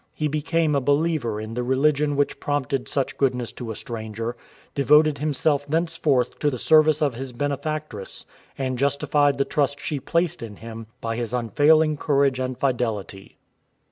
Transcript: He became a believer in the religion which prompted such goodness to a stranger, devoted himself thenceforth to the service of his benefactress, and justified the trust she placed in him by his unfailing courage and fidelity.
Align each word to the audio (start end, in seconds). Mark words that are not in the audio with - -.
He 0.15 0.27
became 0.27 0.73
a 0.73 0.81
believer 0.81 1.39
in 1.39 1.53
the 1.53 1.61
religion 1.61 2.15
which 2.15 2.39
prompted 2.39 2.87
such 2.87 3.17
goodness 3.19 3.51
to 3.51 3.69
a 3.69 3.75
stranger, 3.75 4.35
devoted 4.73 5.19
himself 5.19 5.67
thenceforth 5.67 6.39
to 6.39 6.49
the 6.49 6.57
service 6.57 7.03
of 7.03 7.13
his 7.13 7.33
benefactress, 7.33 8.25
and 8.57 8.79
justified 8.79 9.37
the 9.37 9.45
trust 9.45 9.79
she 9.79 9.99
placed 9.99 10.41
in 10.41 10.55
him 10.55 10.87
by 11.01 11.17
his 11.17 11.35
unfailing 11.35 11.97
courage 11.97 12.39
and 12.39 12.57
fidelity. 12.57 13.37